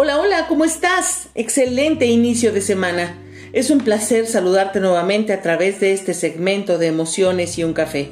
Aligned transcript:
Hola, 0.00 0.20
hola, 0.20 0.46
¿cómo 0.46 0.64
estás? 0.64 1.28
Excelente 1.34 2.06
inicio 2.06 2.52
de 2.52 2.60
semana. 2.60 3.18
Es 3.52 3.68
un 3.68 3.80
placer 3.80 4.28
saludarte 4.28 4.78
nuevamente 4.78 5.32
a 5.32 5.42
través 5.42 5.80
de 5.80 5.92
este 5.92 6.14
segmento 6.14 6.78
de 6.78 6.86
emociones 6.86 7.58
y 7.58 7.64
un 7.64 7.72
café. 7.72 8.08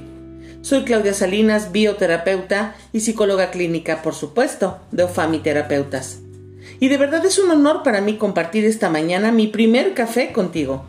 Soy 0.62 0.82
Claudia 0.82 1.14
Salinas, 1.14 1.70
bioterapeuta 1.70 2.74
y 2.92 3.02
psicóloga 3.02 3.52
clínica, 3.52 4.02
por 4.02 4.16
supuesto, 4.16 4.80
de 4.90 5.04
Ofami 5.04 5.38
Terapeutas. 5.38 6.22
Y 6.80 6.88
de 6.88 6.98
verdad 6.98 7.24
es 7.24 7.38
un 7.38 7.52
honor 7.52 7.84
para 7.84 8.00
mí 8.00 8.16
compartir 8.16 8.64
esta 8.64 8.90
mañana 8.90 9.30
mi 9.30 9.46
primer 9.46 9.94
café 9.94 10.32
contigo. 10.32 10.84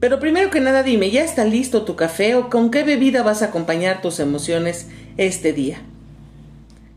Pero 0.00 0.18
primero 0.18 0.50
que 0.50 0.58
nada 0.58 0.82
dime, 0.82 1.12
¿ya 1.12 1.22
está 1.22 1.44
listo 1.44 1.84
tu 1.84 1.94
café 1.94 2.34
o 2.34 2.50
con 2.50 2.72
qué 2.72 2.82
bebida 2.82 3.22
vas 3.22 3.42
a 3.42 3.46
acompañar 3.46 4.02
tus 4.02 4.18
emociones 4.18 4.88
este 5.16 5.52
día? 5.52 5.84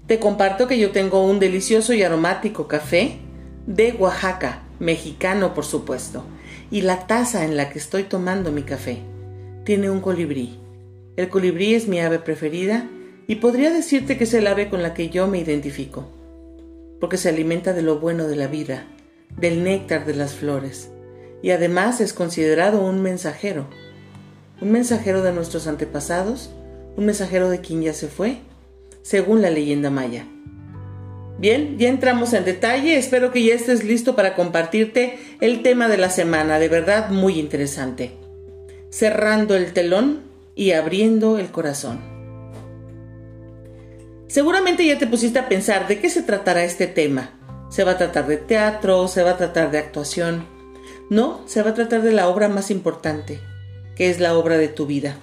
Te 0.07 0.19
comparto 0.19 0.69
que 0.69 0.79
yo 0.79 0.91
tengo 0.91 1.25
un 1.25 1.37
delicioso 1.37 1.93
y 1.93 2.01
aromático 2.01 2.69
café 2.69 3.17
de 3.65 3.91
Oaxaca, 3.91 4.63
mexicano 4.79 5.53
por 5.53 5.65
supuesto, 5.65 6.23
y 6.71 6.81
la 6.81 7.07
taza 7.07 7.43
en 7.43 7.57
la 7.57 7.69
que 7.69 7.77
estoy 7.77 8.03
tomando 8.03 8.53
mi 8.53 8.63
café 8.63 8.99
tiene 9.65 9.89
un 9.89 9.99
colibrí. 9.99 10.59
El 11.17 11.27
colibrí 11.27 11.73
es 11.73 11.89
mi 11.89 11.99
ave 11.99 12.19
preferida 12.19 12.87
y 13.27 13.35
podría 13.35 13.69
decirte 13.69 14.17
que 14.17 14.23
es 14.23 14.33
el 14.33 14.47
ave 14.47 14.69
con 14.69 14.81
la 14.81 14.93
que 14.93 15.09
yo 15.09 15.27
me 15.27 15.39
identifico, 15.39 16.07
porque 17.01 17.17
se 17.17 17.27
alimenta 17.27 17.73
de 17.73 17.81
lo 17.81 17.99
bueno 17.99 18.29
de 18.29 18.37
la 18.37 18.47
vida, 18.47 18.87
del 19.35 19.61
néctar 19.61 20.05
de 20.05 20.15
las 20.15 20.35
flores, 20.35 20.89
y 21.41 21.49
además 21.51 21.99
es 21.99 22.13
considerado 22.13 22.79
un 22.79 23.01
mensajero, 23.01 23.67
un 24.61 24.71
mensajero 24.71 25.21
de 25.21 25.33
nuestros 25.33 25.67
antepasados, 25.67 26.49
un 26.95 27.05
mensajero 27.05 27.49
de 27.49 27.59
quien 27.59 27.81
ya 27.81 27.93
se 27.93 28.07
fue 28.07 28.46
según 29.01 29.41
la 29.41 29.49
leyenda 29.49 29.89
maya. 29.89 30.25
Bien, 31.39 31.77
ya 31.77 31.89
entramos 31.89 32.33
en 32.33 32.45
detalle, 32.45 32.97
espero 32.97 33.31
que 33.31 33.43
ya 33.43 33.53
estés 33.53 33.83
listo 33.83 34.15
para 34.15 34.35
compartirte 34.35 35.19
el 35.39 35.61
tema 35.61 35.87
de 35.87 35.97
la 35.97 36.09
semana, 36.09 36.57
de 36.57 36.67
verdad 36.67 37.09
muy 37.09 37.39
interesante. 37.39 38.11
Cerrando 38.89 39.55
el 39.55 39.73
telón 39.73 40.23
y 40.55 40.71
abriendo 40.71 41.37
el 41.37 41.51
corazón. 41.51 41.99
Seguramente 44.27 44.85
ya 44.85 44.97
te 44.97 45.07
pusiste 45.07 45.39
a 45.39 45.47
pensar 45.47 45.87
de 45.87 45.99
qué 45.99 46.09
se 46.09 46.23
tratará 46.23 46.63
este 46.63 46.87
tema. 46.87 47.33
¿Se 47.69 47.83
va 47.83 47.91
a 47.91 47.97
tratar 47.97 48.27
de 48.27 48.37
teatro? 48.37 49.07
¿Se 49.07 49.23
va 49.23 49.31
a 49.31 49.37
tratar 49.37 49.71
de 49.71 49.77
actuación? 49.77 50.45
No, 51.09 51.41
se 51.45 51.61
va 51.61 51.69
a 51.69 51.73
tratar 51.73 52.01
de 52.01 52.11
la 52.11 52.27
obra 52.27 52.49
más 52.49 52.71
importante, 52.71 53.39
que 53.95 54.09
es 54.09 54.19
la 54.19 54.37
obra 54.37 54.57
de 54.57 54.67
tu 54.67 54.87
vida. 54.87 55.17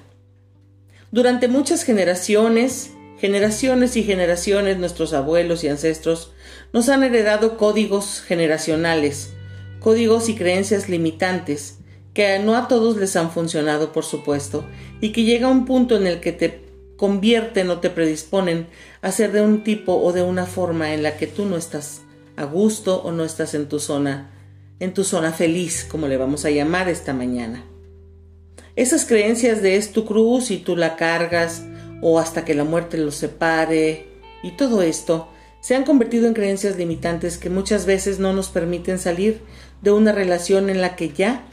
Durante 1.10 1.48
muchas 1.48 1.84
generaciones, 1.84 2.92
Generaciones 3.24 3.96
y 3.96 4.02
generaciones 4.02 4.76
nuestros 4.76 5.14
abuelos 5.14 5.64
y 5.64 5.68
ancestros 5.68 6.32
nos 6.74 6.90
han 6.90 7.04
heredado 7.04 7.56
códigos 7.56 8.20
generacionales, 8.20 9.32
códigos 9.80 10.28
y 10.28 10.34
creencias 10.34 10.90
limitantes, 10.90 11.78
que 12.12 12.38
no 12.38 12.54
a 12.54 12.68
todos 12.68 12.98
les 12.98 13.16
han 13.16 13.30
funcionado, 13.30 13.92
por 13.92 14.04
supuesto, 14.04 14.66
y 15.00 15.12
que 15.12 15.22
llega 15.22 15.48
un 15.48 15.64
punto 15.64 15.96
en 15.96 16.06
el 16.06 16.20
que 16.20 16.32
te 16.32 16.64
convierten 16.98 17.70
o 17.70 17.80
te 17.80 17.88
predisponen 17.88 18.66
a 19.00 19.10
ser 19.10 19.32
de 19.32 19.40
un 19.40 19.64
tipo 19.64 19.94
o 19.94 20.12
de 20.12 20.22
una 20.22 20.44
forma 20.44 20.92
en 20.92 21.02
la 21.02 21.16
que 21.16 21.26
tú 21.26 21.46
no 21.46 21.56
estás 21.56 22.02
a 22.36 22.44
gusto 22.44 23.00
o 23.04 23.10
no 23.10 23.24
estás 23.24 23.54
en 23.54 23.70
tu 23.70 23.80
zona, 23.80 24.32
en 24.80 24.92
tu 24.92 25.02
zona 25.02 25.32
feliz, 25.32 25.86
como 25.90 26.08
le 26.08 26.18
vamos 26.18 26.44
a 26.44 26.50
llamar 26.50 26.90
esta 26.90 27.14
mañana. 27.14 27.64
Esas 28.76 29.06
creencias 29.06 29.62
de 29.62 29.76
es 29.76 29.92
tu 29.92 30.04
cruz 30.04 30.50
y 30.50 30.58
tú 30.58 30.76
la 30.76 30.96
cargas, 30.96 31.62
o 32.06 32.18
hasta 32.18 32.44
que 32.44 32.54
la 32.54 32.64
muerte 32.64 32.98
los 32.98 33.14
separe, 33.14 34.06
y 34.42 34.50
todo 34.50 34.82
esto 34.82 35.28
se 35.62 35.74
han 35.74 35.84
convertido 35.84 36.26
en 36.28 36.34
creencias 36.34 36.76
limitantes 36.76 37.38
que 37.38 37.48
muchas 37.48 37.86
veces 37.86 38.18
no 38.18 38.34
nos 38.34 38.50
permiten 38.50 38.98
salir 38.98 39.40
de 39.80 39.90
una 39.90 40.12
relación 40.12 40.68
en 40.68 40.82
la 40.82 40.96
que 40.96 41.08
ya 41.08 41.46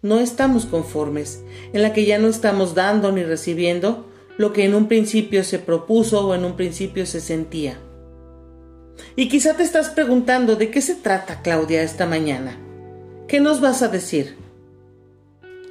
no 0.00 0.20
estamos 0.20 0.66
conformes, 0.66 1.42
en 1.72 1.82
la 1.82 1.92
que 1.92 2.04
ya 2.04 2.16
no 2.18 2.28
estamos 2.28 2.76
dando 2.76 3.10
ni 3.10 3.24
recibiendo 3.24 4.08
lo 4.36 4.52
que 4.52 4.64
en 4.64 4.76
un 4.76 4.86
principio 4.86 5.42
se 5.42 5.58
propuso 5.58 6.28
o 6.28 6.32
en 6.32 6.44
un 6.44 6.54
principio 6.54 7.04
se 7.04 7.20
sentía. 7.20 7.76
Y 9.16 9.28
quizá 9.28 9.54
te 9.54 9.64
estás 9.64 9.90
preguntando 9.90 10.54
de 10.54 10.70
qué 10.70 10.80
se 10.80 10.94
trata, 10.94 11.42
Claudia, 11.42 11.82
esta 11.82 12.06
mañana. 12.06 12.56
¿Qué 13.26 13.40
nos 13.40 13.60
vas 13.60 13.82
a 13.82 13.88
decir? 13.88 14.36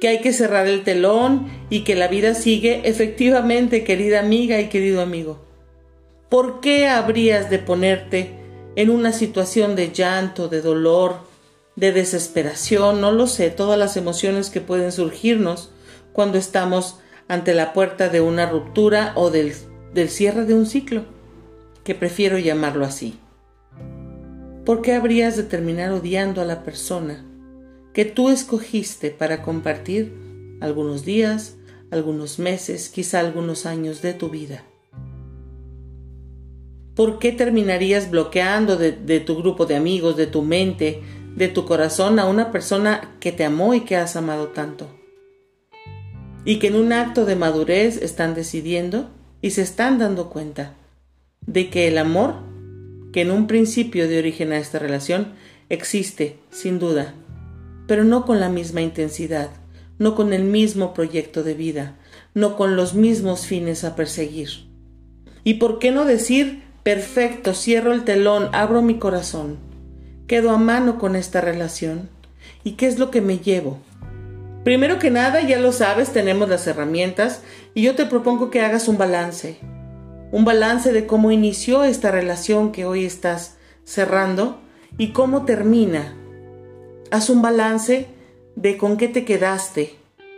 Que 0.00 0.08
hay 0.08 0.20
que 0.20 0.32
cerrar 0.32 0.66
el 0.66 0.84
telón 0.84 1.48
y 1.70 1.84
que 1.84 1.96
la 1.96 2.08
vida 2.08 2.34
sigue, 2.34 2.82
efectivamente, 2.84 3.84
querida 3.84 4.20
amiga 4.20 4.60
y 4.60 4.68
querido 4.68 5.00
amigo. 5.00 5.44
¿Por 6.28 6.60
qué 6.60 6.88
habrías 6.88 7.50
de 7.50 7.58
ponerte 7.58 8.34
en 8.76 8.90
una 8.90 9.12
situación 9.12 9.76
de 9.76 9.92
llanto, 9.92 10.48
de 10.48 10.60
dolor, 10.60 11.20
de 11.74 11.92
desesperación? 11.92 13.00
No 13.00 13.10
lo 13.12 13.26
sé, 13.26 13.50
todas 13.50 13.78
las 13.78 13.96
emociones 13.96 14.50
que 14.50 14.60
pueden 14.60 14.92
surgirnos 14.92 15.70
cuando 16.12 16.38
estamos 16.38 16.98
ante 17.28 17.54
la 17.54 17.72
puerta 17.72 18.08
de 18.08 18.20
una 18.20 18.48
ruptura 18.48 19.12
o 19.16 19.30
del, 19.30 19.54
del 19.94 20.08
cierre 20.08 20.44
de 20.44 20.54
un 20.54 20.66
ciclo, 20.66 21.04
que 21.84 21.94
prefiero 21.94 22.38
llamarlo 22.38 22.84
así. 22.84 23.18
¿Por 24.64 24.82
qué 24.82 24.94
habrías 24.94 25.36
de 25.36 25.44
terminar 25.44 25.92
odiando 25.92 26.42
a 26.42 26.44
la 26.44 26.62
persona 26.62 27.24
que 27.98 28.04
tú 28.04 28.28
escogiste 28.28 29.10
para 29.10 29.42
compartir 29.42 30.14
algunos 30.60 31.04
días, 31.04 31.56
algunos 31.90 32.38
meses, 32.38 32.90
quizá 32.90 33.18
algunos 33.18 33.66
años 33.66 34.02
de 34.02 34.14
tu 34.14 34.30
vida. 34.30 34.62
¿Por 36.94 37.18
qué 37.18 37.32
terminarías 37.32 38.08
bloqueando 38.08 38.76
de, 38.76 39.18
tu 39.18 39.34
grupo 39.34 39.66
de 39.66 39.74
amigos, 39.74 40.16
de 40.16 40.28
tu 40.28 40.42
mente, 40.42 41.02
de 41.34 41.48
tu 41.48 41.64
corazón 41.64 42.20
a 42.20 42.26
una 42.26 42.52
persona 42.52 43.16
que 43.18 43.32
te 43.32 43.44
amó 43.44 43.74
y 43.74 43.80
que 43.80 43.96
has 43.96 44.14
amado 44.14 44.50
tanto? 44.50 44.86
Y 46.44 46.60
que 46.60 46.68
en 46.68 46.76
un 46.76 46.92
acto 46.92 47.24
de 47.24 47.34
madurez 47.34 48.00
están 48.00 48.36
decidiendo 48.36 49.10
y 49.42 49.50
se 49.50 49.62
están 49.62 49.98
dando 49.98 50.30
cuenta 50.30 50.76
de 51.48 51.68
que 51.68 51.88
el 51.88 51.98
amor, 51.98 52.36
que 53.12 53.22
en 53.22 53.32
un 53.32 53.48
principio 53.48 54.06
de 54.06 54.20
origen 54.20 54.52
a 54.52 54.58
esta 54.58 54.78
relación, 54.78 55.32
existe, 55.68 56.36
sin 56.52 56.78
duda, 56.78 57.16
pero 57.88 58.04
no 58.04 58.24
con 58.24 58.38
la 58.38 58.50
misma 58.50 58.82
intensidad, 58.82 59.48
no 59.98 60.14
con 60.14 60.32
el 60.32 60.44
mismo 60.44 60.94
proyecto 60.94 61.42
de 61.42 61.54
vida, 61.54 61.96
no 62.34 62.56
con 62.56 62.76
los 62.76 62.94
mismos 62.94 63.46
fines 63.46 63.82
a 63.82 63.96
perseguir. 63.96 64.50
¿Y 65.42 65.54
por 65.54 65.78
qué 65.78 65.90
no 65.90 66.04
decir, 66.04 66.62
perfecto, 66.82 67.54
cierro 67.54 67.92
el 67.92 68.04
telón, 68.04 68.50
abro 68.52 68.82
mi 68.82 68.98
corazón, 68.98 69.56
quedo 70.26 70.50
a 70.50 70.58
mano 70.58 70.98
con 70.98 71.16
esta 71.16 71.40
relación? 71.40 72.10
¿Y 72.62 72.72
qué 72.72 72.86
es 72.86 72.98
lo 72.98 73.10
que 73.10 73.22
me 73.22 73.38
llevo? 73.38 73.78
Primero 74.64 74.98
que 74.98 75.10
nada, 75.10 75.40
ya 75.40 75.58
lo 75.58 75.72
sabes, 75.72 76.12
tenemos 76.12 76.48
las 76.50 76.66
herramientas 76.66 77.40
y 77.74 77.82
yo 77.82 77.94
te 77.94 78.04
propongo 78.04 78.50
que 78.50 78.60
hagas 78.60 78.86
un 78.88 78.98
balance. 78.98 79.58
Un 80.30 80.44
balance 80.44 80.92
de 80.92 81.06
cómo 81.06 81.32
inició 81.32 81.84
esta 81.84 82.10
relación 82.10 82.70
que 82.70 82.84
hoy 82.84 83.06
estás 83.06 83.56
cerrando 83.84 84.60
y 84.98 85.12
cómo 85.12 85.46
termina 85.46 86.14
Haz 87.10 87.30
un 87.30 87.40
balance 87.40 88.06
de 88.54 88.76
con 88.76 88.98
qué 88.98 89.08
te 89.08 89.24
quedaste, 89.24 89.94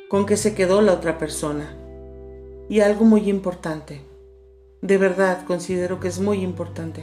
con 0.09 0.25
qué 0.25 0.37
se 0.37 0.55
quedó 0.55 0.83
la 0.83 0.93
otra 0.93 1.19
persona. 1.19 1.77
Y 2.69 2.79
algo 2.79 3.05
muy 3.05 3.29
importante, 3.29 4.03
de 4.81 4.97
verdad 4.97 5.45
considero 5.47 5.99
que 5.99 6.07
es 6.07 6.21
muy 6.21 6.43
importante, 6.43 7.03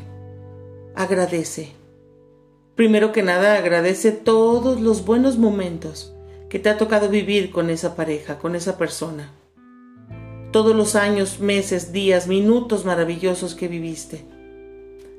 agradece. 0.95 1.73
Primero 2.75 3.11
que 3.11 3.23
nada, 3.23 3.57
agradece 3.57 4.13
todos 4.13 4.79
los 4.79 5.03
buenos 5.03 5.37
momentos 5.37 6.13
que 6.47 6.59
te 6.59 6.69
ha 6.69 6.77
tocado 6.77 7.09
vivir 7.09 7.51
con 7.51 7.69
esa 7.69 7.97
pareja, 7.97 8.39
con 8.39 8.55
esa 8.55 8.77
persona. 8.77 9.33
Todos 10.51 10.73
los 10.73 10.95
años, 10.95 11.41
meses, 11.41 11.91
días, 11.91 12.27
minutos 12.27 12.85
maravillosos 12.85 13.53
que 13.53 13.67
viviste. 13.67 14.23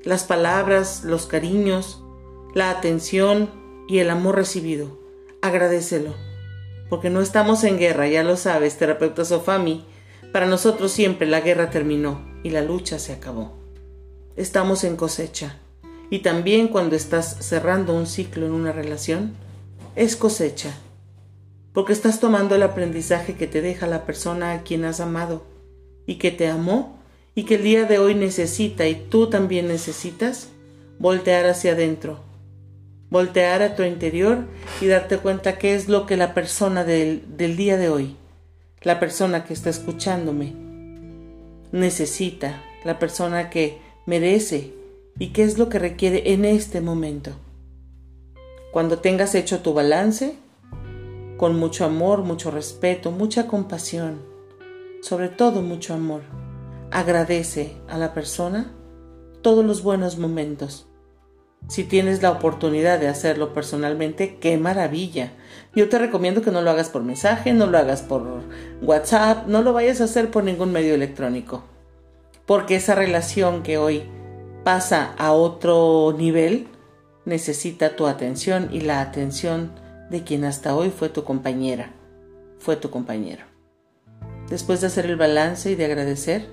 Las 0.04 0.24
palabras, 0.24 1.04
los 1.04 1.26
cariños, 1.26 2.02
la 2.54 2.70
atención, 2.70 3.57
y 3.88 3.98
el 3.98 4.10
amor 4.10 4.36
recibido. 4.36 4.98
Agradecelo. 5.40 6.14
Porque 6.90 7.10
no 7.10 7.20
estamos 7.20 7.64
en 7.64 7.78
guerra, 7.78 8.06
ya 8.06 8.22
lo 8.22 8.36
sabes, 8.36 8.76
terapeuta 8.76 9.24
Sofami. 9.24 9.84
Para 10.32 10.46
nosotros 10.46 10.92
siempre 10.92 11.26
la 11.26 11.40
guerra 11.40 11.70
terminó 11.70 12.20
y 12.44 12.50
la 12.50 12.62
lucha 12.62 12.98
se 12.98 13.14
acabó. 13.14 13.56
Estamos 14.36 14.84
en 14.84 14.96
cosecha. 14.96 15.56
Y 16.10 16.20
también 16.20 16.68
cuando 16.68 16.96
estás 16.96 17.38
cerrando 17.40 17.94
un 17.94 18.06
ciclo 18.06 18.46
en 18.46 18.52
una 18.52 18.72
relación, 18.72 19.34
es 19.96 20.16
cosecha. 20.16 20.78
Porque 21.72 21.92
estás 21.92 22.20
tomando 22.20 22.54
el 22.54 22.62
aprendizaje 22.62 23.36
que 23.36 23.46
te 23.46 23.62
deja 23.62 23.86
la 23.86 24.04
persona 24.04 24.52
a 24.52 24.62
quien 24.62 24.84
has 24.84 25.00
amado 25.00 25.44
y 26.06 26.16
que 26.16 26.30
te 26.30 26.48
amó 26.48 26.98
y 27.34 27.44
que 27.44 27.56
el 27.56 27.62
día 27.62 27.84
de 27.84 27.98
hoy 27.98 28.14
necesita 28.14 28.86
y 28.86 28.94
tú 28.94 29.28
también 29.28 29.68
necesitas 29.68 30.48
voltear 30.98 31.46
hacia 31.46 31.72
adentro 31.72 32.27
voltear 33.10 33.62
a 33.62 33.74
tu 33.74 33.82
interior 33.82 34.46
y 34.80 34.86
darte 34.86 35.18
cuenta 35.18 35.58
qué 35.58 35.74
es 35.74 35.88
lo 35.88 36.06
que 36.06 36.16
la 36.16 36.34
persona 36.34 36.84
del, 36.84 37.36
del 37.36 37.56
día 37.56 37.76
de 37.76 37.88
hoy, 37.88 38.16
la 38.82 39.00
persona 39.00 39.44
que 39.44 39.54
está 39.54 39.70
escuchándome, 39.70 40.54
necesita, 41.72 42.62
la 42.84 42.98
persona 42.98 43.50
que 43.50 43.78
merece 44.06 44.72
y 45.18 45.28
qué 45.28 45.42
es 45.42 45.58
lo 45.58 45.68
que 45.68 45.78
requiere 45.78 46.32
en 46.32 46.44
este 46.44 46.80
momento. 46.80 47.32
Cuando 48.72 48.98
tengas 48.98 49.34
hecho 49.34 49.60
tu 49.60 49.72
balance, 49.72 50.36
con 51.36 51.58
mucho 51.58 51.84
amor, 51.84 52.22
mucho 52.22 52.50
respeto, 52.50 53.10
mucha 53.10 53.46
compasión, 53.46 54.20
sobre 55.02 55.28
todo 55.28 55.62
mucho 55.62 55.94
amor, 55.94 56.22
agradece 56.90 57.76
a 57.88 57.96
la 57.98 58.12
persona 58.12 58.72
todos 59.42 59.64
los 59.64 59.82
buenos 59.82 60.18
momentos. 60.18 60.86
Si 61.66 61.84
tienes 61.84 62.22
la 62.22 62.30
oportunidad 62.30 62.98
de 62.98 63.08
hacerlo 63.08 63.52
personalmente, 63.52 64.38
qué 64.40 64.56
maravilla. 64.56 65.32
Yo 65.74 65.88
te 65.88 65.98
recomiendo 65.98 66.40
que 66.40 66.50
no 66.50 66.62
lo 66.62 66.70
hagas 66.70 66.88
por 66.88 67.02
mensaje, 67.02 67.52
no 67.52 67.66
lo 67.66 67.76
hagas 67.76 68.00
por 68.02 68.42
WhatsApp, 68.80 69.46
no 69.46 69.62
lo 69.62 69.72
vayas 69.72 70.00
a 70.00 70.04
hacer 70.04 70.30
por 70.30 70.44
ningún 70.44 70.72
medio 70.72 70.94
electrónico. 70.94 71.64
Porque 72.46 72.76
esa 72.76 72.94
relación 72.94 73.62
que 73.62 73.76
hoy 73.76 74.04
pasa 74.64 75.14
a 75.18 75.32
otro 75.32 76.14
nivel 76.16 76.68
necesita 77.26 77.96
tu 77.96 78.06
atención 78.06 78.70
y 78.72 78.80
la 78.80 79.02
atención 79.02 79.72
de 80.10 80.24
quien 80.24 80.44
hasta 80.44 80.74
hoy 80.74 80.90
fue 80.90 81.10
tu 81.10 81.24
compañera, 81.24 81.92
fue 82.58 82.76
tu 82.76 82.88
compañero. 82.90 83.44
Después 84.48 84.80
de 84.80 84.86
hacer 84.86 85.04
el 85.04 85.16
balance 85.16 85.70
y 85.70 85.74
de 85.74 85.84
agradecer, 85.84 86.48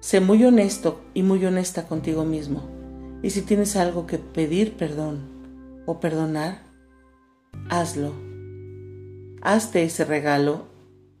sé 0.00 0.20
muy 0.20 0.42
honesto 0.44 1.00
y 1.12 1.22
muy 1.22 1.44
honesta 1.44 1.86
contigo 1.86 2.24
mismo. 2.24 2.73
Y 3.24 3.30
si 3.30 3.40
tienes 3.40 3.74
algo 3.76 4.06
que 4.06 4.18
pedir 4.18 4.74
perdón 4.74 5.82
o 5.86 5.98
perdonar, 5.98 6.58
hazlo. 7.70 8.12
Hazte 9.40 9.82
ese 9.82 10.04
regalo 10.04 10.66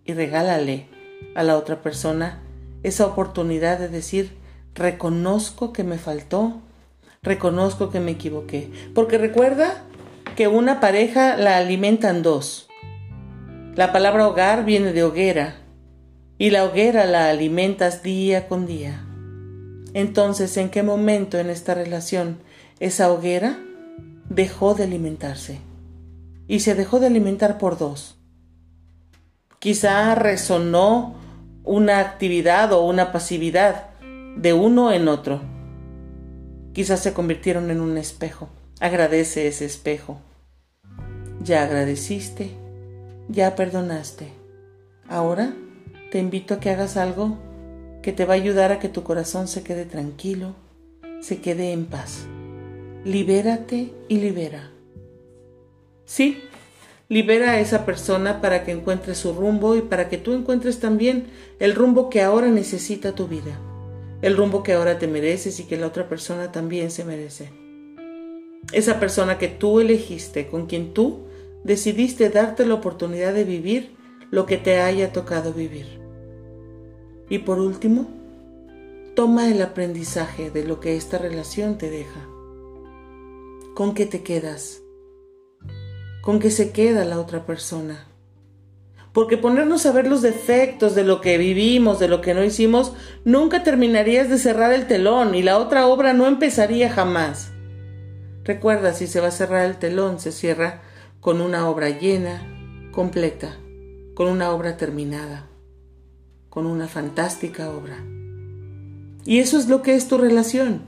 y 0.04 0.12
regálale 0.12 0.86
a 1.34 1.42
la 1.42 1.56
otra 1.56 1.80
persona 1.80 2.42
esa 2.82 3.06
oportunidad 3.06 3.78
de 3.78 3.88
decir, 3.88 4.36
reconozco 4.74 5.72
que 5.72 5.82
me 5.82 5.96
faltó, 5.96 6.60
reconozco 7.22 7.88
que 7.88 8.00
me 8.00 8.10
equivoqué. 8.10 8.70
Porque 8.94 9.16
recuerda 9.16 9.84
que 10.36 10.46
una 10.46 10.80
pareja 10.80 11.38
la 11.38 11.56
alimentan 11.56 12.22
dos. 12.22 12.68
La 13.76 13.94
palabra 13.94 14.28
hogar 14.28 14.66
viene 14.66 14.92
de 14.92 15.04
hoguera 15.04 15.56
y 16.36 16.50
la 16.50 16.64
hoguera 16.64 17.06
la 17.06 17.30
alimentas 17.30 18.02
día 18.02 18.46
con 18.46 18.66
día. 18.66 19.06
Entonces, 19.94 20.56
¿en 20.56 20.70
qué 20.70 20.82
momento 20.82 21.38
en 21.38 21.48
esta 21.48 21.72
relación 21.72 22.38
esa 22.80 23.10
hoguera 23.12 23.58
dejó 24.28 24.74
de 24.74 24.84
alimentarse? 24.84 25.60
Y 26.48 26.60
se 26.60 26.74
dejó 26.74 26.98
de 27.00 27.06
alimentar 27.06 27.58
por 27.58 27.78
dos. 27.78 28.18
Quizá 29.60 30.14
resonó 30.14 31.14
una 31.62 32.00
actividad 32.00 32.72
o 32.72 32.84
una 32.84 33.12
pasividad 33.12 33.90
de 34.36 34.52
uno 34.52 34.92
en 34.92 35.08
otro. 35.08 35.40
Quizás 36.72 37.00
se 37.00 37.14
convirtieron 37.14 37.70
en 37.70 37.80
un 37.80 37.96
espejo. 37.96 38.48
Agradece 38.80 39.46
ese 39.46 39.64
espejo. 39.64 40.18
Ya 41.40 41.62
agradeciste, 41.62 42.50
ya 43.28 43.54
perdonaste. 43.54 44.32
Ahora 45.08 45.54
te 46.10 46.18
invito 46.18 46.54
a 46.54 46.60
que 46.60 46.70
hagas 46.70 46.96
algo 46.96 47.38
que 48.04 48.12
te 48.12 48.24
va 48.24 48.34
a 48.34 48.36
ayudar 48.36 48.70
a 48.70 48.78
que 48.78 48.88
tu 48.88 49.02
corazón 49.02 49.48
se 49.48 49.64
quede 49.64 49.84
tranquilo, 49.84 50.54
se 51.20 51.40
quede 51.40 51.72
en 51.72 51.86
paz. 51.86 52.26
Libérate 53.04 53.92
y 54.08 54.18
libera. 54.18 54.70
Sí, 56.04 56.38
libera 57.08 57.52
a 57.52 57.60
esa 57.60 57.84
persona 57.84 58.40
para 58.40 58.64
que 58.64 58.70
encuentre 58.70 59.16
su 59.16 59.32
rumbo 59.32 59.74
y 59.74 59.80
para 59.80 60.08
que 60.08 60.18
tú 60.18 60.34
encuentres 60.34 60.78
también 60.78 61.26
el 61.58 61.74
rumbo 61.74 62.10
que 62.10 62.22
ahora 62.22 62.48
necesita 62.48 63.14
tu 63.16 63.26
vida 63.26 63.58
el 64.24 64.38
rumbo 64.38 64.62
que 64.62 64.72
ahora 64.72 64.98
te 64.98 65.06
mereces 65.06 65.60
y 65.60 65.64
que 65.64 65.76
la 65.76 65.86
otra 65.86 66.08
persona 66.08 66.50
también 66.50 66.90
se 66.90 67.04
merece. 67.04 67.50
Esa 68.72 68.98
persona 68.98 69.36
que 69.36 69.48
tú 69.48 69.80
elegiste, 69.80 70.46
con 70.46 70.64
quien 70.64 70.94
tú 70.94 71.26
decidiste 71.62 72.30
darte 72.30 72.64
la 72.64 72.72
oportunidad 72.72 73.34
de 73.34 73.44
vivir 73.44 73.90
lo 74.30 74.46
que 74.46 74.56
te 74.56 74.80
haya 74.80 75.12
tocado 75.12 75.52
vivir. 75.52 76.03
Y 77.28 77.38
por 77.38 77.58
último, 77.58 78.06
toma 79.14 79.48
el 79.50 79.62
aprendizaje 79.62 80.50
de 80.50 80.64
lo 80.64 80.80
que 80.80 80.96
esta 80.96 81.18
relación 81.18 81.78
te 81.78 81.90
deja. 81.90 82.26
¿Con 83.74 83.94
qué 83.94 84.06
te 84.06 84.22
quedas? 84.22 84.80
¿Con 86.22 86.38
qué 86.38 86.50
se 86.50 86.72
queda 86.72 87.04
la 87.04 87.20
otra 87.20 87.44
persona? 87.44 88.06
porque 89.14 89.38
ponernos 89.38 89.86
a 89.86 89.92
ver 89.92 90.08
los 90.08 90.22
defectos 90.22 90.96
de 90.96 91.04
lo 91.04 91.20
que 91.20 91.38
vivimos, 91.38 92.00
de 92.00 92.08
lo 92.08 92.20
que 92.20 92.34
no 92.34 92.42
hicimos, 92.42 92.94
nunca 93.24 93.62
terminarías 93.62 94.28
de 94.28 94.38
cerrar 94.38 94.72
el 94.72 94.88
telón 94.88 95.36
y 95.36 95.42
la 95.42 95.58
otra 95.58 95.86
obra 95.86 96.12
no 96.12 96.26
empezaría 96.26 96.90
jamás. 96.90 97.52
Recuerda, 98.42 98.92
si 98.92 99.06
se 99.06 99.20
va 99.20 99.28
a 99.28 99.30
cerrar 99.30 99.66
el 99.66 99.76
telón, 99.76 100.18
se 100.18 100.32
cierra 100.32 100.82
con 101.20 101.40
una 101.40 101.68
obra 101.68 101.90
llena, 101.90 102.90
completa, 102.90 103.56
con 104.14 104.26
una 104.26 104.50
obra 104.50 104.76
terminada, 104.76 105.48
con 106.54 106.66
una 106.66 106.88
fantástica 106.88 107.68
obra. 107.70 108.02
Y 109.26 109.40
eso 109.40 109.58
es 109.58 109.68
lo 109.68 109.82
que 109.82 109.96
es 109.96 110.08
tu 110.08 110.16
relación, 110.16 110.82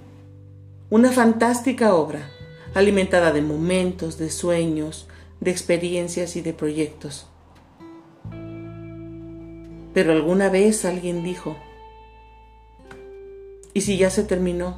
una 0.88 1.12
fantástica 1.12 1.94
obra, 1.94 2.30
alimentada 2.74 3.32
de 3.32 3.42
momentos, 3.42 4.16
de 4.16 4.30
sueños, 4.30 5.08
de 5.40 5.50
experiencias 5.50 6.36
y 6.36 6.40
de 6.40 6.54
proyectos 6.54 7.26
pero 9.96 10.12
alguna 10.12 10.50
vez 10.50 10.84
alguien 10.84 11.22
dijo, 11.22 11.56
¿y 13.72 13.80
si 13.80 13.96
ya 13.96 14.10
se 14.10 14.24
terminó? 14.24 14.76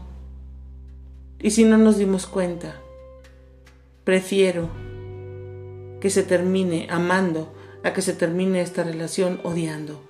¿Y 1.40 1.50
si 1.50 1.64
no 1.64 1.76
nos 1.76 1.98
dimos 1.98 2.28
cuenta? 2.28 2.80
Prefiero 4.04 4.68
que 6.00 6.08
se 6.10 6.22
termine 6.22 6.86
amando 6.88 7.52
a 7.82 7.92
que 7.92 8.00
se 8.00 8.12
termine 8.12 8.60
esta 8.60 8.84
relación 8.84 9.40
odiando 9.42 10.07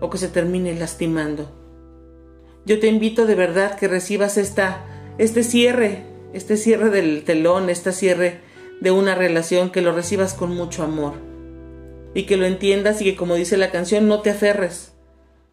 o 0.00 0.10
que 0.10 0.18
se 0.18 0.28
termine 0.28 0.74
lastimando. 0.74 1.50
Yo 2.66 2.80
te 2.80 2.88
invito 2.88 3.26
de 3.26 3.34
verdad 3.34 3.76
que 3.76 3.88
recibas 3.88 4.36
esta, 4.36 4.84
este 5.18 5.42
cierre, 5.42 6.04
este 6.32 6.56
cierre 6.56 6.90
del 6.90 7.24
telón, 7.24 7.70
este 7.70 7.92
cierre 7.92 8.40
de 8.80 8.90
una 8.90 9.14
relación, 9.14 9.70
que 9.70 9.82
lo 9.82 9.92
recibas 9.92 10.34
con 10.34 10.54
mucho 10.54 10.82
amor 10.82 11.14
y 12.14 12.24
que 12.24 12.36
lo 12.36 12.44
entiendas 12.46 13.00
y 13.00 13.04
que 13.04 13.16
como 13.16 13.34
dice 13.34 13.56
la 13.56 13.70
canción, 13.70 14.08
no 14.08 14.20
te 14.20 14.30
aferres. 14.30 14.92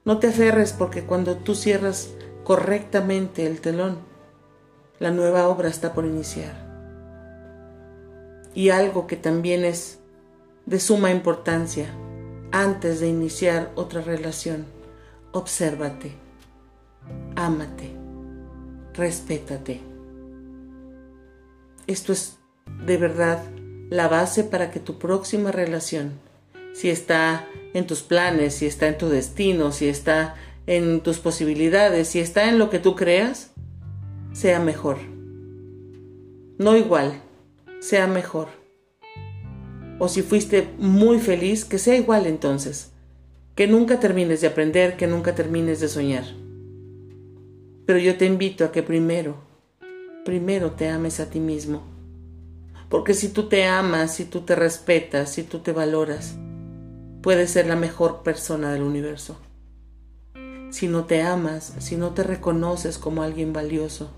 No 0.06 0.20
te 0.20 0.28
aferres 0.28 0.74
porque 0.74 1.04
cuando 1.04 1.36
tú 1.36 1.54
cierras 1.54 2.14
correctamente 2.44 3.46
el 3.46 3.60
telón, 3.60 4.00
la 5.00 5.12
nueva 5.12 5.48
obra 5.50 5.68
está 5.68 5.94
por 5.94 6.06
iniciar. 6.06 6.66
Y 8.54 8.70
algo 8.70 9.06
que 9.06 9.18
también 9.18 9.66
es 9.66 10.00
de 10.66 10.80
suma 10.80 11.12
importancia 11.12 11.94
antes 12.52 13.00
de 13.00 13.08
iniciar 13.08 13.72
otra 13.76 14.02
relación, 14.02 14.66
obsérvate, 15.32 16.14
ámate, 17.36 17.92
respétate. 18.94 19.82
Esto 21.88 22.14
es 22.14 22.38
de 22.86 22.98
verdad 22.98 23.44
la 23.90 24.08
base 24.08 24.44
para 24.44 24.72
que 24.72 24.80
tu 24.80 24.98
próxima 25.00 25.52
relación 25.52 26.20
si 26.78 26.92
está 26.92 27.48
en 27.74 27.88
tus 27.88 28.04
planes, 28.04 28.54
si 28.54 28.68
está 28.68 28.88
en 28.88 29.00
tu 29.00 29.10
destino, 29.10 29.72
si 29.72 29.90
está 29.90 30.36
en 30.68 31.02
tus 31.02 31.18
posibilidades, 31.18 32.10
si 32.10 32.20
está 32.20 32.50
en 32.50 32.60
lo 32.60 32.70
que 32.70 32.78
tú 32.78 32.96
creas, 32.96 33.50
sea 34.32 34.60
mejor. 34.60 35.00
No 36.60 36.78
igual, 36.78 37.20
sea 37.80 38.06
mejor. 38.06 38.50
O 40.00 40.08
si 40.08 40.22
fuiste 40.22 40.70
muy 40.78 41.20
feliz, 41.20 41.66
que 41.66 41.80
sea 41.80 41.96
igual 41.96 42.28
entonces. 42.28 42.92
Que 43.56 43.68
nunca 43.68 44.00
termines 44.00 44.42
de 44.42 44.48
aprender, 44.48 44.98
que 44.98 45.08
nunca 45.08 45.34
termines 45.34 45.80
de 45.80 45.88
soñar. 45.88 46.26
Pero 47.86 48.00
yo 48.00 48.18
te 48.18 48.26
invito 48.26 48.66
a 48.66 48.72
que 48.72 48.84
primero, 48.84 49.36
primero 50.26 50.72
te 50.72 50.90
ames 50.90 51.20
a 51.20 51.30
ti 51.30 51.40
mismo. 51.40 51.84
Porque 52.90 53.14
si 53.14 53.30
tú 53.30 53.50
te 53.50 53.66
amas, 53.66 54.14
si 54.14 54.26
tú 54.26 54.42
te 54.42 54.56
respetas, 54.56 55.32
si 55.32 55.44
tú 55.44 55.60
te 55.60 55.72
valoras, 55.72 56.36
puedes 57.22 57.52
ser 57.52 57.68
la 57.68 57.76
mejor 57.76 58.24
persona 58.24 58.72
del 58.72 58.84
universo. 58.84 59.38
Si 60.70 60.88
no 60.88 61.06
te 61.06 61.22
amas, 61.22 61.74
si 61.80 61.96
no 61.96 62.12
te 62.12 62.24
reconoces 62.24 62.98
como 62.98 63.24
alguien 63.24 63.54
valioso, 63.54 64.12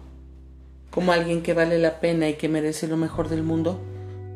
como 0.92 1.12
alguien 1.12 1.42
que 1.42 1.54
vale 1.54 1.78
la 1.80 2.00
pena 2.00 2.28
y 2.28 2.36
que 2.36 2.50
merece 2.50 2.88
lo 2.88 2.98
mejor 2.98 3.30
del 3.30 3.44
mundo, 3.44 3.80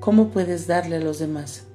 ¿cómo 0.04 0.32
puedes 0.32 0.68
darle 0.68 0.98
a 0.98 1.00
los 1.00 1.20
demás? 1.20 1.66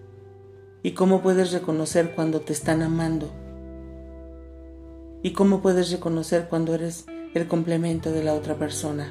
¿Y 0.83 0.91
cómo 0.91 1.23
puedes 1.23 1.51
reconocer 1.51 2.13
cuando 2.15 2.43
te 2.43 2.53
están 2.53 2.83
amando? 2.83 3.33
¿Y 5.23 5.33
cómo 5.33 5.63
puedes 5.63 5.91
reconocer 5.91 6.47
cuando 6.51 6.75
eres 6.75 7.07
el 7.33 7.49
complemento 7.49 8.13
de 8.13 8.23
la 8.23 8.35
otra 8.35 8.57
persona? 8.57 9.11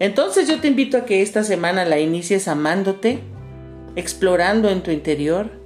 Entonces 0.00 0.48
yo 0.48 0.60
te 0.60 0.66
invito 0.66 0.96
a 0.96 1.04
que 1.04 1.22
esta 1.22 1.44
semana 1.44 1.84
la 1.84 2.00
inicies 2.00 2.48
amándote, 2.48 3.20
explorando 3.94 4.68
en 4.68 4.82
tu 4.82 4.90
interior, 4.90 5.64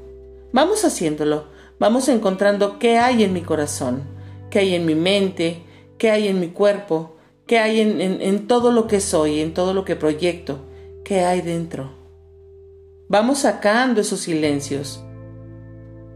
Vamos 0.52 0.84
haciéndolo, 0.84 1.44
vamos 1.78 2.08
encontrando 2.08 2.78
qué 2.80 2.98
hay 2.98 3.22
en 3.22 3.32
mi 3.32 3.40
corazón, 3.40 4.02
qué 4.50 4.58
hay 4.58 4.74
en 4.74 4.84
mi 4.84 4.96
mente, 4.96 5.62
qué 5.96 6.10
hay 6.10 6.28
en 6.28 6.38
mi 6.38 6.48
cuerpo, 6.48 7.16
¿Qué 7.46 7.58
hay 7.58 7.80
en, 7.80 8.46
todo 8.46 8.70
lo 8.70 8.86
que 8.86 9.00
soy, 9.00 9.40
en 9.40 9.54
todo 9.54 9.74
lo 9.74 9.84
que 9.84 9.96
proyecto? 9.96 10.60
¿Qué 11.02 11.22
hay 11.22 11.40
dentro? 11.40 11.99
Vamos 13.10 13.40
sacando 13.40 14.00
esos 14.00 14.20
silencios. 14.20 15.02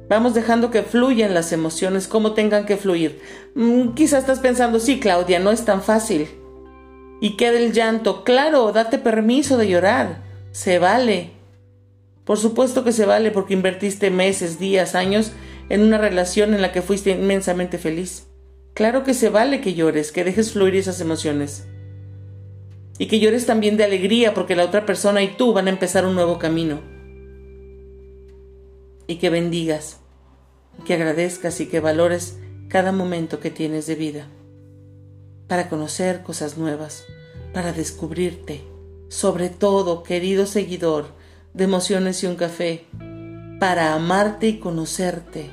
Vamos 0.09 0.33
dejando 0.33 0.71
que 0.71 0.85
fluyan 0.85 1.35
las 1.35 1.51
emociones 1.51 2.07
como 2.07 2.35
tengan 2.35 2.67
que 2.67 2.77
fluir. 2.77 3.21
Mm, 3.57 3.95
quizás 3.95 4.21
estás 4.21 4.39
pensando, 4.39 4.79
sí, 4.79 5.01
Claudia, 5.01 5.41
no 5.41 5.51
es 5.51 5.65
tan 5.65 5.83
fácil. 5.83 6.29
Y 7.21 7.37
queda 7.37 7.59
el 7.59 7.73
llanto. 7.73 8.23
Claro, 8.23 8.71
date 8.71 8.99
permiso 8.99 9.57
de 9.57 9.69
llorar. 9.69 10.23
Se 10.53 10.79
vale. 10.79 11.33
Por 12.25 12.39
supuesto 12.39 12.85
que 12.85 12.93
se 12.93 13.07
vale 13.07 13.33
porque 13.33 13.55
invertiste 13.55 14.13
meses, 14.13 14.61
días, 14.61 14.95
años 14.95 15.33
en 15.71 15.83
una 15.83 15.99
relación 15.99 16.55
en 16.55 16.63
la 16.63 16.71
que 16.71 16.81
fuiste 16.81 17.11
inmensamente 17.11 17.77
feliz. 17.77 18.29
Claro 18.73 19.03
que 19.03 19.15
se 19.15 19.31
vale 19.31 19.61
que 19.61 19.75
llores, 19.75 20.13
que 20.13 20.23
dejes 20.23 20.53
fluir 20.53 20.77
esas 20.77 21.01
emociones. 21.01 21.67
Y 22.99 23.07
que 23.07 23.19
llores 23.19 23.47
también 23.47 23.77
de 23.77 23.85
alegría 23.85 24.35
porque 24.35 24.55
la 24.55 24.65
otra 24.65 24.87
persona 24.87 25.23
y 25.23 25.37
tú 25.37 25.53
van 25.53 25.67
a 25.67 25.71
empezar 25.71 26.07
un 26.07 26.15
nuevo 26.15 26.39
camino. 26.39 26.81
Y 29.07 29.17
que 29.17 29.31
bendigas, 29.31 29.99
que 30.87 30.95
agradezcas 30.95 31.61
y 31.61 31.67
que 31.67 31.81
valores 31.81 32.39
cada 32.69 32.93
momento 32.93 33.41
que 33.41 33.51
tienes 33.51 33.87
de 33.87 33.97
vida. 33.97 34.29
Para 35.49 35.69
conocer 35.69 36.23
cosas 36.23 36.57
nuevas, 36.57 37.05
para 37.53 37.73
descubrirte. 37.73 38.63
Sobre 39.09 39.49
todo, 39.49 40.03
querido 40.03 40.47
seguidor 40.47 41.07
de 41.53 41.65
Emociones 41.65 42.23
y 42.23 42.27
un 42.27 42.37
Café, 42.37 42.87
para 43.61 43.95
amarte 43.95 44.49
y 44.49 44.59
conocerte. 44.59 45.51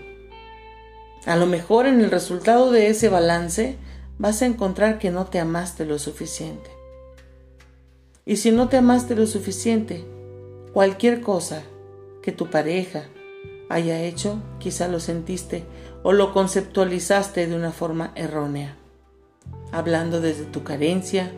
A 1.25 1.35
lo 1.35 1.45
mejor 1.45 1.85
en 1.85 2.01
el 2.01 2.09
resultado 2.09 2.71
de 2.71 2.87
ese 2.87 3.09
balance 3.09 3.77
vas 4.17 4.41
a 4.41 4.47
encontrar 4.47 4.97
que 4.97 5.11
no 5.11 5.25
te 5.25 5.39
amaste 5.39 5.85
lo 5.85 5.99
suficiente. 5.99 6.80
Y 8.25 8.37
si 8.37 8.51
no 8.51 8.69
te 8.69 8.77
amaste 8.77 9.15
lo 9.15 9.25
suficiente, 9.25 10.05
cualquier 10.73 11.21
cosa 11.21 11.63
que 12.21 12.31
tu 12.31 12.49
pareja 12.49 13.05
haya 13.69 14.01
hecho, 14.01 14.39
quizá 14.59 14.87
lo 14.87 14.99
sentiste 14.99 15.63
o 16.03 16.13
lo 16.13 16.33
conceptualizaste 16.33 17.47
de 17.47 17.55
una 17.55 17.71
forma 17.71 18.11
errónea, 18.15 18.75
hablando 19.71 20.21
desde 20.21 20.45
tu 20.45 20.63
carencia, 20.63 21.31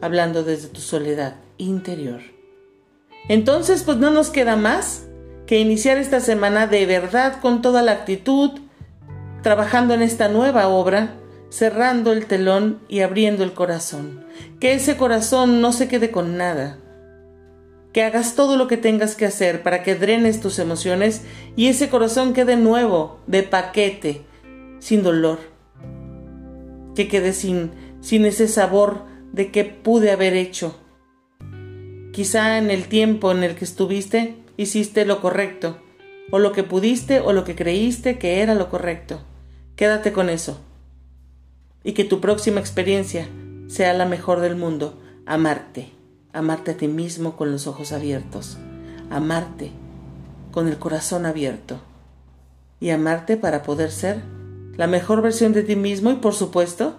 hablando 0.00 0.42
desde 0.44 0.68
tu 0.68 0.80
soledad 0.80 1.36
interior. 1.58 2.20
Entonces, 3.28 3.82
pues 3.82 3.98
no 3.98 4.10
nos 4.10 4.30
queda 4.30 4.56
más 4.56 5.06
que 5.46 5.58
iniciar 5.58 5.98
esta 5.98 6.20
semana 6.20 6.66
de 6.66 6.86
verdad 6.86 7.40
con 7.40 7.60
toda 7.60 7.82
la 7.82 7.92
actitud, 7.92 8.60
trabajando 9.42 9.94
en 9.94 10.02
esta 10.02 10.28
nueva 10.28 10.68
obra 10.68 11.19
cerrando 11.50 12.12
el 12.12 12.26
telón 12.26 12.80
y 12.88 13.00
abriendo 13.00 13.44
el 13.44 13.52
corazón. 13.52 14.24
Que 14.58 14.72
ese 14.72 14.96
corazón 14.96 15.60
no 15.60 15.72
se 15.72 15.88
quede 15.88 16.10
con 16.10 16.36
nada. 16.36 16.78
Que 17.92 18.04
hagas 18.04 18.36
todo 18.36 18.56
lo 18.56 18.68
que 18.68 18.76
tengas 18.76 19.16
que 19.16 19.26
hacer 19.26 19.62
para 19.62 19.82
que 19.82 19.96
drenes 19.96 20.40
tus 20.40 20.58
emociones 20.60 21.22
y 21.56 21.66
ese 21.66 21.90
corazón 21.90 22.32
quede 22.32 22.56
nuevo, 22.56 23.20
de 23.26 23.42
paquete, 23.42 24.22
sin 24.78 25.02
dolor. 25.02 25.40
Que 26.94 27.08
quede 27.08 27.32
sin, 27.32 27.72
sin 28.00 28.24
ese 28.24 28.46
sabor 28.46 29.02
de 29.32 29.50
que 29.50 29.64
pude 29.64 30.12
haber 30.12 30.34
hecho. 30.34 30.76
Quizá 32.12 32.58
en 32.58 32.70
el 32.70 32.84
tiempo 32.84 33.32
en 33.32 33.42
el 33.42 33.56
que 33.56 33.64
estuviste 33.64 34.36
hiciste 34.56 35.04
lo 35.04 35.20
correcto, 35.20 35.78
o 36.30 36.38
lo 36.38 36.52
que 36.52 36.62
pudiste 36.62 37.20
o 37.20 37.32
lo 37.32 37.44
que 37.44 37.56
creíste 37.56 38.18
que 38.18 38.40
era 38.40 38.54
lo 38.54 38.68
correcto. 38.68 39.20
Quédate 39.74 40.12
con 40.12 40.28
eso 40.28 40.60
y 41.84 41.92
que 41.92 42.04
tu 42.04 42.20
próxima 42.20 42.60
experiencia 42.60 43.28
sea 43.68 43.94
la 43.94 44.06
mejor 44.06 44.40
del 44.40 44.56
mundo. 44.56 44.98
Amarte, 45.26 45.90
amarte 46.32 46.72
a 46.72 46.76
ti 46.76 46.88
mismo 46.88 47.36
con 47.36 47.50
los 47.52 47.66
ojos 47.66 47.92
abiertos, 47.92 48.58
amarte 49.10 49.70
con 50.50 50.68
el 50.68 50.78
corazón 50.78 51.26
abierto 51.26 51.80
y 52.80 52.90
amarte 52.90 53.36
para 53.36 53.62
poder 53.62 53.90
ser 53.90 54.22
la 54.76 54.86
mejor 54.86 55.22
versión 55.22 55.52
de 55.52 55.62
ti 55.62 55.76
mismo 55.76 56.10
y 56.10 56.16
por 56.16 56.34
supuesto 56.34 56.96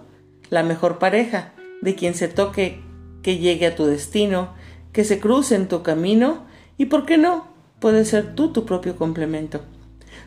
la 0.50 0.62
mejor 0.62 0.98
pareja 0.98 1.52
de 1.80 1.94
quien 1.94 2.14
se 2.14 2.28
toque 2.28 2.80
que 3.22 3.38
llegue 3.38 3.66
a 3.66 3.76
tu 3.76 3.86
destino, 3.86 4.54
que 4.92 5.04
se 5.04 5.20
cruce 5.20 5.54
en 5.54 5.68
tu 5.68 5.82
camino 5.82 6.46
y, 6.76 6.86
¿por 6.86 7.06
qué 7.06 7.18
no? 7.18 7.48
Puede 7.80 8.04
ser 8.04 8.34
tú 8.34 8.52
tu 8.52 8.64
propio 8.64 8.96
complemento. 8.96 9.62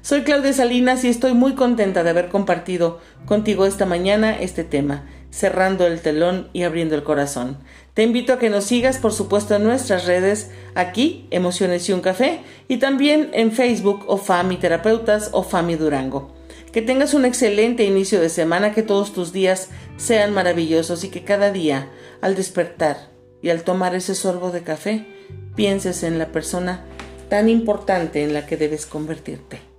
Soy 0.06 0.22
Claudia 0.22 0.54
Salinas 0.54 1.04
y 1.04 1.08
estoy 1.08 1.34
muy 1.34 1.56
contenta 1.56 2.04
de 2.04 2.12
haber 2.12 2.30
compartido 2.30 3.00
contigo 3.26 3.66
esta 3.66 3.88
mañana 3.88 4.38
este 4.40 4.64
tema, 4.64 5.10
cerrando 5.32 5.88
el 5.88 6.00
telón 6.00 6.48
y 6.54 6.62
abriendo 6.62 6.94
el 6.94 7.02
corazón. 7.02 7.58
Te 7.96 8.04
invito 8.04 8.32
a 8.32 8.38
que 8.38 8.52
nos 8.52 8.66
sigas, 8.66 9.00
por 9.00 9.14
supuesto, 9.14 9.56
en 9.56 9.64
nuestras 9.64 10.06
redes, 10.06 10.52
aquí, 10.76 11.28
Emociones 11.32 11.90
y 11.90 11.94
un 11.94 12.02
Café, 12.02 12.42
y 12.68 12.78
también 12.78 13.32
en 13.34 13.52
Facebook 13.52 14.04
o 14.06 14.18
Fami 14.18 14.58
Terapeutas 14.58 15.30
o 15.32 15.42
Fami 15.42 15.74
Durango. 15.74 16.36
Que 16.72 16.84
tengas 16.84 17.16
un 17.16 17.26
excelente 17.26 17.84
inicio 17.84 18.22
de 18.22 18.30
semana, 18.30 18.74
que 18.74 18.84
todos 18.84 19.12
tus 19.12 19.34
días 19.34 19.70
sean 19.98 20.34
maravillosos 20.34 21.04
y 21.04 21.10
que 21.10 21.24
cada 21.24 21.52
día, 21.52 21.90
al 22.22 22.36
despertar 22.36 23.10
y 23.42 23.50
al 23.50 23.64
tomar 23.64 23.96
ese 23.96 24.14
sorbo 24.14 24.52
de 24.52 24.62
café, 24.62 25.08
pienses 25.56 26.04
en 26.04 26.20
la 26.20 26.28
persona 26.28 26.86
tan 27.28 27.50
importante 27.50 28.24
en 28.24 28.34
la 28.36 28.46
que 28.46 28.56
debes 28.56 28.86
convertirte 28.86 29.75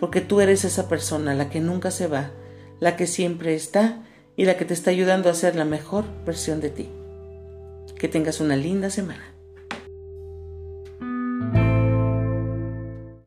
porque 0.00 0.22
tú 0.22 0.40
eres 0.40 0.64
esa 0.64 0.88
persona, 0.88 1.34
la 1.34 1.50
que 1.50 1.60
nunca 1.60 1.90
se 1.90 2.06
va, 2.06 2.30
la 2.80 2.96
que 2.96 3.06
siempre 3.06 3.54
está 3.54 4.02
y 4.34 4.46
la 4.46 4.56
que 4.56 4.64
te 4.64 4.72
está 4.74 4.90
ayudando 4.90 5.28
a 5.28 5.34
ser 5.34 5.54
la 5.54 5.66
mejor 5.66 6.04
versión 6.24 6.60
de 6.60 6.70
ti. 6.70 6.88
Que 7.96 8.08
tengas 8.08 8.40
una 8.40 8.56
linda 8.56 8.88
semana. 8.88 9.29